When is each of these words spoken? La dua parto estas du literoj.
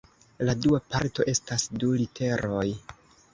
La 0.47 0.53
dua 0.61 0.79
parto 0.93 1.25
estas 1.33 1.67
du 1.85 1.91
literoj. 2.01 2.65